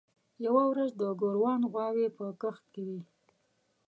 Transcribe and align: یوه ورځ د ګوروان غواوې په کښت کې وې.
یوه 0.45 0.63
ورځ 0.71 0.91
د 1.01 1.03
ګوروان 1.21 1.61
غواوې 1.71 2.07
په 2.17 2.25
کښت 2.41 2.65
کې 2.73 2.81
وې. 2.87 2.99